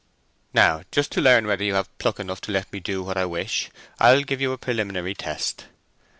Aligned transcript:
"Now 0.55 0.81
just 0.91 1.11
to 1.11 1.21
learn 1.21 1.45
whether 1.45 1.63
you 1.63 1.75
have 1.75 1.95
pluck 1.99 2.19
enough 2.19 2.41
to 2.41 2.51
let 2.51 2.73
me 2.73 2.79
do 2.79 3.03
what 3.03 3.17
I 3.17 3.25
wish, 3.25 3.69
I'll 3.99 4.23
give 4.23 4.41
you 4.41 4.51
a 4.51 4.57
preliminary 4.57 5.13
test." 5.13 5.65